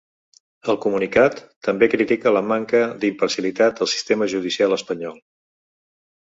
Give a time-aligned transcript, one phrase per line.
[0.71, 5.23] El comunicat també critica la manca d’imparcialitat del sistema judicial espanyol.